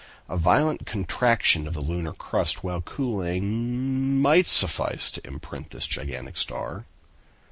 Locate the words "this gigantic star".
5.69-6.85